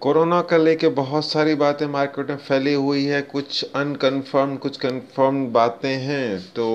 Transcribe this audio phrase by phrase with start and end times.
[0.00, 5.44] Corona का लेके बहुत सारी बातें मार्केट में फैली हुई है। कुछ अनकन्फर्म, कुछ कन्फर्म
[5.52, 6.66] बातें हैं तो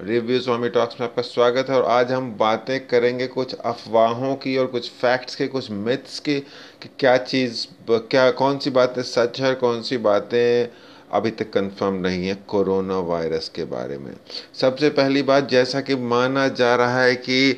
[0.00, 4.56] रिव्यूज़ स्वामी टॉक्स में आपका स्वागत है और आज हम बातें करेंगे कुछ अफवाहों की
[4.56, 6.38] और कुछ फैक्ट्स के, कुछ मिथ्स के
[6.82, 10.68] कि क्या चीज़, क्या, कौन सी बातें सच है, कौन सी बातें
[11.12, 14.12] अभी तक कंफर्म नहीं है कोरोना वायरस के बारे में।
[14.60, 17.50] सबसे पहली बात, जैसा कि माना जा रहा है कि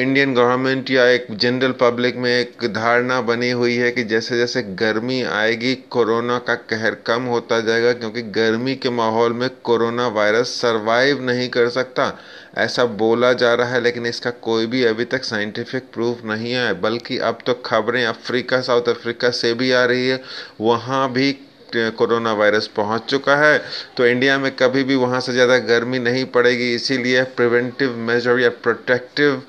[0.00, 4.62] इंडियन गवर्नमेंट या एक जनरल पब्लिक में एक धारणा बनी हुई है कि जैसे जैसे
[4.74, 10.60] गर्मी आएगी, कोरोना का कहर कम होता जाएगा, क्योंकि गर्मी के माहौल में कोरोना वायरस
[10.60, 12.12] सरवाइव नहीं कर सकता।
[12.58, 16.72] ऐसा बोला जा रहा है, लेकिन इसका कोई भी अभी तक साइंटिफिक प्रूफ नहीं है,
[16.80, 20.22] बल्कि अब तो खबरें अफ्रीका साउथ अफ्रीका से भी आ रही है।
[20.60, 21.32] वहाँ भी
[21.74, 23.58] कोरोना वायरस पहुँच चुका है
[23.96, 28.48] तो इंडिया में कभी भी वहाँ से ज़्यादा गर्मी नहीं पड़ेगी, इसीलिए प्रिवेंटिव मेजर या
[28.62, 29.42] प्रोटेक्टिव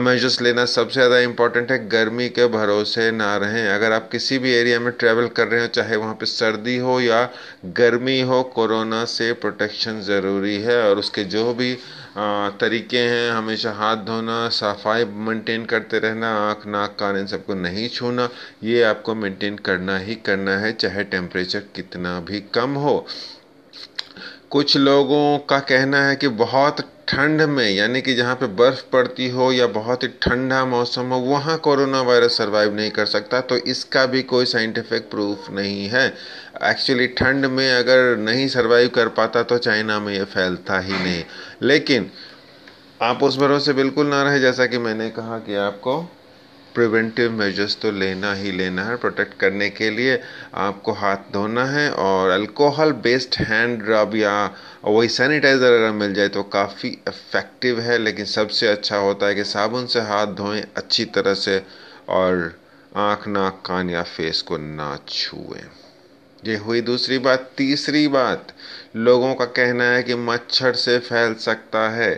[0.00, 4.52] मेजर्स लेना सबसे ज़्यादा इंपॉर्टेंट है। गर्मी के भरोसे ना रहें। अगर आप किसी भी
[4.52, 7.28] एरिया में ट्रैवल कर रहे हो, चाहे वहाँ पर सर्दी हो या
[7.76, 11.76] गर्मी हो, कोरोना से प्रोटेक्शन ज़रूरी है और उसके जो भी
[12.60, 17.88] तरीके हैं, हमेशा हाथ धोना, सफ़ाई मेंटेन करते रहना, आँख, नाक, कान, इन सबको नहीं
[17.88, 18.28] छूना,
[18.62, 23.06] ये आपको मेंटेन करना ही करना है, चाहे टेम्परेचर कितना भी कम हो।
[24.50, 29.28] कुछ लोगों का कहना है कि बहुत ठंड में, यानी कि जहाँ पे बर्फ़ पड़ती
[29.28, 33.56] हो या बहुत ही ठंडा मौसम हो, वहाँ कोरोना वायरस सर्वाइव नहीं कर सकता तो
[33.56, 36.06] इसका भी कोई साइंटिफिक प्रूफ नहीं है।
[36.62, 41.22] एक्चुअली ठंड में अगर नहीं सर्वाइव कर पाता तो चाइना में ये फैलता ही नहीं।
[41.62, 42.10] लेकिन
[43.02, 46.00] आप उस भरोसे बिल्कुल ना रहे, जैसा कि मैंने कहा कि आपको
[46.74, 50.18] प्रिवेंटिव मेजर्स तो लेना ही लेना है प्रोटेक्ट करने के लिए
[50.54, 54.34] आपको हाथ धोना है और अल्कोहल बेस्ड हैंड रब या
[54.84, 59.44] वही सैनिटाइज़र अगर मिल जाए तो काफ़ी इफ़ेक्टिव है, लेकिन सबसे अच्छा होता है कि
[59.44, 61.62] साबुन से हाथ धोएँ अच्छी तरह से
[62.08, 62.52] और
[62.96, 65.62] आँख, नाक, कान या फेस को ना छुएँ।
[66.42, 68.52] ये हुई दूसरी बात। तीसरी बात,
[68.96, 72.12] लोगों का कहना है कि मच्छर से फैल सकता है।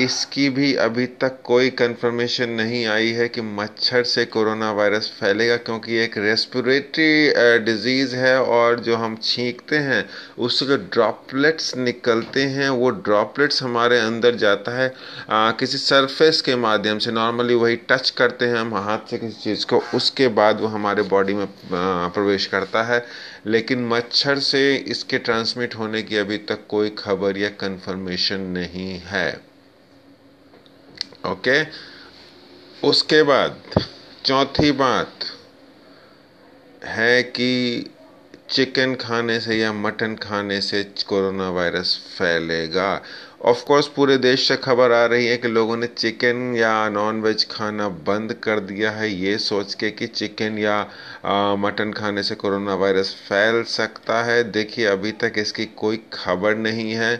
[0.00, 5.56] इसकी भी अभी तक कोई कंफर्मेशन नहीं आई है कि मच्छर से कोरोना वायरस फैलेगा
[5.56, 10.04] क्योंकि एक रेस्पिरेटरी डिज़ीज़ है और जो हम छींकते हैं
[10.38, 14.92] उससे जो ड्रॉपलेट्स निकलते हैं वो ड्रॉपलेट्स हमारे अंदर जाता है
[15.30, 19.40] आ, किसी सरफेस के माध्यम से। नॉर्मली वही टच करते हैं हम हाथ से किसी
[19.42, 23.04] चीज़ को उसके बाद वो हमारे बॉडी में प्रवेश करता है।
[23.46, 29.53] लेकिन मच्छर से इसके ट्रांसमिट होने की अभी तक कोई खबर या कंफर्मेशन नहीं है।
[31.26, 31.64] ओके?
[32.88, 33.60] उसके बाद,
[34.24, 35.12] चौथी बात
[36.84, 37.90] है कि
[38.50, 43.02] चिकन खाने से या मटन खाने से कोरोना वायरस फैलेगा।
[43.40, 47.20] ऑफ़ कोर्स पूरे देश से खबर आ रही है कि लोगों ने चिकन या नॉन
[47.20, 52.34] वेज खाना बंद कर दिया है। ये सोच के कि चिकन या मटन खाने से
[52.34, 57.14] कोरोना वायरस फैल सकता है। देखिए, अभी तक इसकी कोई खबर नहीं है।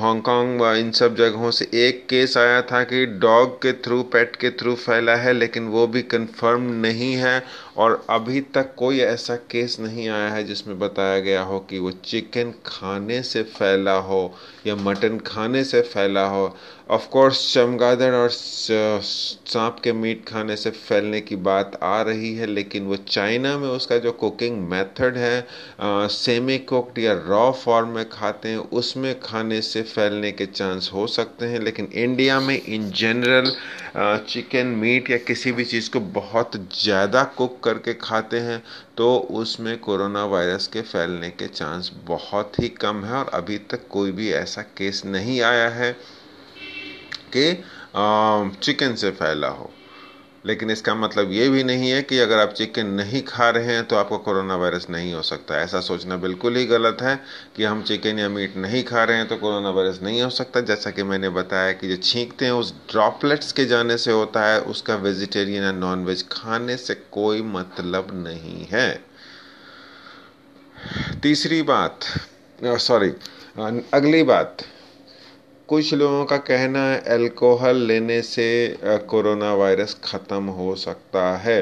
[0.00, 4.50] हांगकांग इन सब जगहों से एक केस आया था कि डॉग के थ्रू पेट के
[4.50, 7.42] थ्रू फैला है, लेकिन वो भी कंफर्म नहीं है।
[7.76, 11.90] और अभी तक कोई ऐसा केस नहीं आया है जिसमें बताया गया हो कि वो
[12.04, 14.20] चिकन खाने से फैला हो
[14.66, 16.54] या मटन खाने से फैला हो।
[16.90, 22.46] ऑफ़ कोर्स चमगादड़ और सांप के मीट खाने से फैलने की बात आ रही है,
[22.46, 25.46] लेकिन वो चाइना में उसका जो कुकिंग मेथड है
[26.10, 31.06] सेमी कुकड या रॉ फॉर्म में खाते हैं, उसमें खाने से फैलने के चांस हो
[31.08, 33.52] सकते हैं, लेकिन इंडिया में इन जनरल
[34.28, 38.62] चिकन मीट या किसी भी चीज़ को बहुत ज़्यादा कुक करके खाते हैं
[39.00, 43.86] तो उसमें कोरोना वायरस के फैलने के चांस बहुत ही कम है और अभी तक
[43.88, 45.92] कोई भी ऐसा केस नहीं आया है
[47.36, 47.44] कि
[48.62, 49.70] चिकन से फैला हो।
[50.44, 53.84] लेकिन इसका मतलब ये भी नहीं है कि अगर आप चिकन नहीं खा रहे हैं
[53.84, 57.14] तो आपको कोरोना वायरस नहीं हो सकता। ऐसा सोचना बिल्कुल ही गलत है
[57.56, 60.60] कि हम चिकन या मीट नहीं खा रहे हैं तो कोरोना वायरस नहीं हो सकता।
[60.62, 64.60] जैसा कि मैंने बताया कि जो छींकते हैं, उस ड्रॉपलेट्स के जाने से होता है,
[64.62, 68.88] उसका वेजिटेरियन या नॉन वेज खाने से कोई मतलब नहीं है।
[71.22, 72.04] तीसरी बात
[72.58, 73.12] सॉरी
[73.94, 74.62] अगली बात
[75.70, 78.46] कुछ लोगों का कहना है अल्कोहल लेने से
[79.10, 81.60] कोरोना वायरस ख़त्म हो सकता है।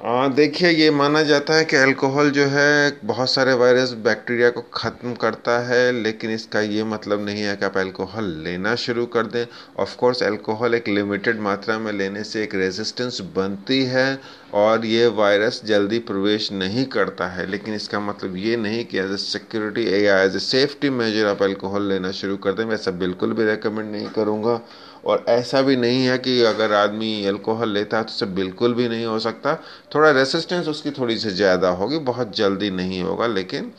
[0.00, 5.12] देखिए, ये माना जाता है कि अल्कोहल जो है, बहुत सारे वायरस बैक्टीरिया को ख़त्म
[5.14, 9.44] करता है, लेकिन इसका ये मतलब नहीं है कि आप अल्कोहल लेना शुरू कर दें।
[9.78, 14.18] ऑफ़ कोर्स अल्कोहल एक लिमिटेड मात्रा में लेने से एक रेजिस्टेंस बनती है,
[14.54, 19.12] और ये वायरस जल्दी प्रवेश नहीं करता है। लेकिन इसका मतलब ये नहीं कि एज
[19.12, 22.98] ए सिक्योरिटी या एज ए सेफ्टी मेजर आप अल्कोहल लेना शुरू कर दें। मैं सब
[22.98, 24.60] बिल्कुल भी रिकमेंड नहीं करूँगा।
[25.04, 28.88] और ऐसा भी नहीं है कि अगर आदमी अल्कोहल लेता है तो उससे बिल्कुल भी
[28.88, 29.52] नहीं हो सकता।
[29.94, 33.72] थोड़ा रेसिस्टेंस उसकी थोड़ी सी ज़्यादा होगी, बहुत जल्दी नहीं होगा, लेकिन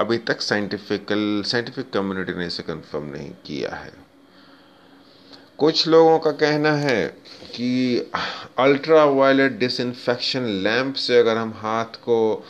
[0.00, 3.92] अभी तक साइंटिफिकल साइंटिफिक कम्युनिटी ने इसे कंफर्म नहीं किया है।
[5.58, 7.06] कुछ लोगों का कहना है
[7.54, 8.10] कि
[8.58, 12.44] अल्ट्रा वायलेट डिसइंफेक्शन लैम्प से अगर हम हाथ को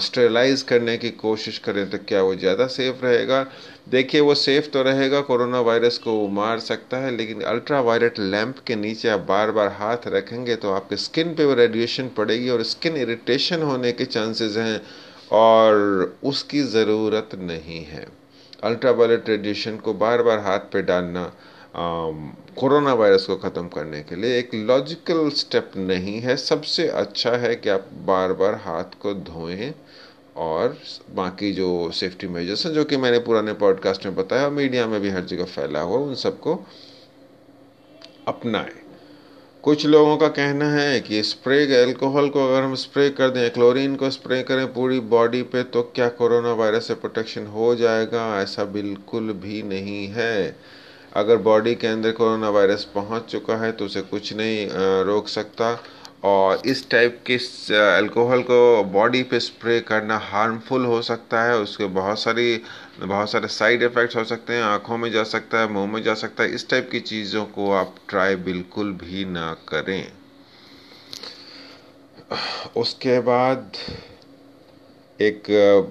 [0.00, 3.42] स्टेरलाइज करने की कोशिश करें तो क्या वो ज़्यादा सेफ़ रहेगा?
[3.88, 8.58] देखिए, वो सेफ़ तो रहेगा, कोरोना वायरस को मार सकता है, लेकिन अल्ट्रा वायलेट लैम्प
[8.66, 12.62] के नीचे आप बार बार हाथ रखेंगे तो आपके स्किन पे वो रेडिएशन पड़ेगी और
[12.64, 14.80] स्किन इरिटेशन होने के चांसेस हैं,
[15.32, 18.06] और उसकी ज़रूरत नहीं है।
[18.64, 21.30] अल्ट्रा वायलेट रेडिएशन को बार बार हाथ पे डालना
[21.76, 27.54] कोरोना वायरस को ख़त्म करने के लिए एक लॉजिकल स्टेप नहीं है। सबसे अच्छा है
[27.56, 29.72] कि आप बार बार हाथ को धोएँ
[30.36, 30.76] और
[31.14, 35.10] बाकी जो सेफ्टी मेजर्स हैं, जो कि मैंने पुराने पॉडकास्ट में बताया मीडिया में भी
[35.10, 36.54] हर जगह फैला हुआ, उन सबको
[38.28, 38.72] अपनाएँ।
[39.64, 43.96] कुछ लोगों का कहना है कि स्प्रे अल्कोहल को अगर हम स्प्रे कर दें क्लोरीन
[43.96, 48.24] को स्प्रे करें पूरी बॉडी पे तो क्या कोरोना वायरस से प्रोटेक्शन हो जाएगा?
[48.42, 50.56] ऐसा बिल्कुल भी नहीं है।
[51.16, 54.66] अगर बॉडी के अंदर कोरोना वायरस पहुँच चुका है तो उसे कुछ नहीं
[55.04, 55.78] रोक सकता।
[56.24, 57.34] और इस टाइप के
[57.76, 62.60] अल्कोहल को बॉडी पे स्प्रे करना हार्मफुल हो सकता है। उसके बहुत सारी,
[63.00, 66.14] बहुत सारे साइड इफ़ेक्ट्स हो सकते हैं। आँखों में जा सकता है, मुँह में जा
[66.14, 70.12] सकता है। इस टाइप की चीज़ों को आप ट्राई बिल्कुल भी ना करें।
[72.76, 73.72] उसके बाद
[75.18, 75.42] एक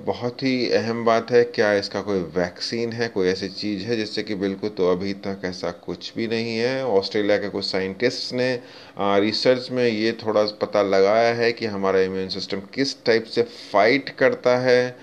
[0.05, 4.23] बहुत ही अहम बात है, क्या इसका कोई वैक्सीन है, कोई ऐसी चीज़ है जिससे
[4.23, 8.53] कि बिल्कुल तो अभी तक ऐसा कुछ भी नहीं है। ऑस्ट्रेलिया के कुछ साइंटिस्ट ने
[8.99, 14.09] रिसर्च में ये थोड़ा पता लगाया है कि हमारा इम्यून सिस्टम किस टाइप से फाइट
[14.19, 14.95] करता है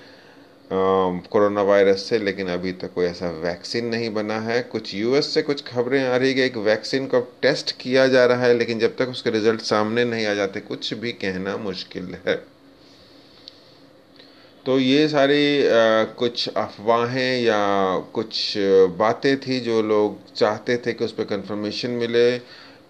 [0.70, 5.42] कोरोना वायरस से, लेकिन अभी तक कोई ऐसा वैक्सीन नहीं बना है। कुछ यूएस से
[5.42, 8.78] कुछ खबरें आ रही है कि एक वैक्सीन को टेस्ट किया जा रहा है, लेकिन
[8.78, 12.40] जब तक उसके रिज़ल्ट सामने नहीं आ जाते, कुछ भी कहना मुश्किल है।
[14.66, 17.58] तो ये सारी आ, कुछ अफवाहें या
[18.14, 18.54] कुछ
[18.98, 22.38] बातें थी जो लोग चाहते थे कि उस पर कंफर्मेशन मिले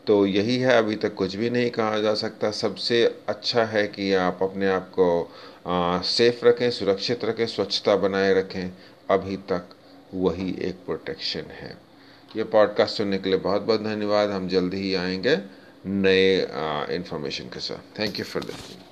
[0.06, 4.12] तो यही है। अभी तक कुछ भी नहीं कहा जा सकता। सबसे अच्छा है कि
[4.14, 5.08] आप अपने आप को
[6.04, 8.70] सेफ़ रखें सुरक्षित रखें स्वच्छता बनाए रखें।
[9.10, 9.74] अभी तक
[10.14, 11.76] वही एक प्रोटेक्शन है।
[12.36, 15.38] ये पॉडकास्ट सुनने के लिए बहुत बहुत धन्यवाद। हम जल्दी ही आएँगे
[15.86, 16.38] नए
[16.96, 18.92] इन्फॉर्मेशन के साथ। Thank you for listening